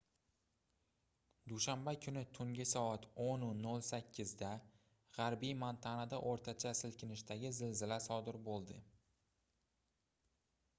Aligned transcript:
dushanba 1.51 1.91
kuni 2.05 2.23
tungi 2.37 2.65
soat 2.69 3.05
10:08 3.27 4.33
da 4.41 4.49
gʻarbiy 5.19 5.55
montanada 5.67 6.21
oʻrtacha 6.33 6.75
silkinishdagi 6.83 7.55
zilzila 7.61 8.03
sodir 8.09 8.43
boʻldi 8.51 8.83